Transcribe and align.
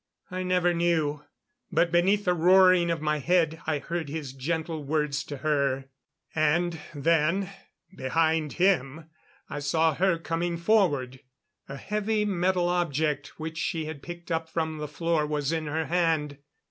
I 0.31 0.41
never 0.41 0.73
knew. 0.73 1.23
But 1.71 1.91
beneath 1.91 2.25
the 2.25 2.33
roaring 2.33 2.89
of 2.89 3.03
my 3.03 3.19
head, 3.19 3.61
I 3.67 3.77
heard 3.77 4.09
his 4.09 4.33
gentle 4.33 4.83
words 4.83 5.23
to 5.25 5.37
her. 5.37 5.89
And 6.33 6.79
then, 6.95 7.51
behind 7.95 8.53
him, 8.53 9.11
I 9.47 9.59
saw 9.59 9.93
her 9.93 10.17
coming 10.17 10.57
forward. 10.57 11.19
A 11.69 11.77
heavy 11.77 12.25
metal 12.25 12.67
object 12.67 13.39
which 13.39 13.59
she 13.59 13.85
had 13.85 14.01
picked 14.01 14.31
up 14.31 14.49
from 14.49 14.79
the 14.79 14.87
floor 14.87 15.23
was 15.27 15.51
in 15.51 15.67
her 15.67 15.85
hand. 15.85 16.39